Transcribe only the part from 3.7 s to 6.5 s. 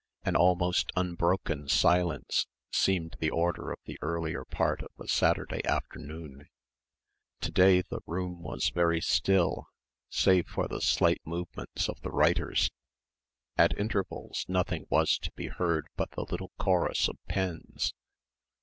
of the earlier part of a Saturday afternoon.